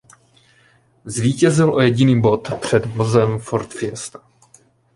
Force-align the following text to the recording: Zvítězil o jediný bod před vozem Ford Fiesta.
Zvítězil 1.05 1.73
o 1.73 1.81
jediný 1.81 2.21
bod 2.21 2.51
před 2.61 2.85
vozem 2.85 3.39
Ford 3.39 3.73
Fiesta. 3.73 4.19